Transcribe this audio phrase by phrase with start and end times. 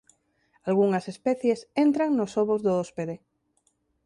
[0.69, 3.15] Algunhas especies entran nos ovos do hóspede.